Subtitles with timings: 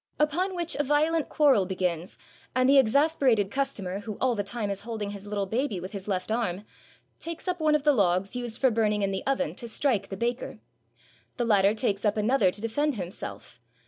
[0.19, 2.17] Upon which a violent quarrel begins,
[2.55, 5.91] and the exasperated customer, who all the time is hold ing his little baby with
[5.91, 6.63] his left arm,
[7.19, 10.17] takes up one of the logs used for burning in the oven to strike the
[10.17, 10.57] baker.
[11.37, 13.59] 549 TURKEY The latter takes up another to defend himself.